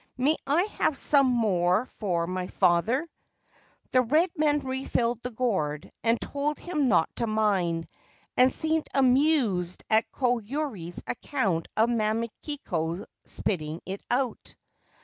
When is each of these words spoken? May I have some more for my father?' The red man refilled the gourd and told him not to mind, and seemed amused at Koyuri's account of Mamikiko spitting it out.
May 0.17 0.35
I 0.47 0.63
have 0.79 0.97
some 0.97 1.27
more 1.27 1.85
for 1.99 2.25
my 2.25 2.47
father?' 2.47 3.07
The 3.91 4.01
red 4.01 4.31
man 4.35 4.57
refilled 4.61 5.21
the 5.21 5.29
gourd 5.29 5.91
and 6.03 6.19
told 6.19 6.57
him 6.57 6.87
not 6.87 7.15
to 7.17 7.27
mind, 7.27 7.87
and 8.35 8.51
seemed 8.51 8.87
amused 8.95 9.83
at 9.91 10.11
Koyuri's 10.11 11.03
account 11.05 11.67
of 11.77 11.89
Mamikiko 11.91 13.05
spitting 13.25 13.79
it 13.85 14.03
out. 14.09 14.55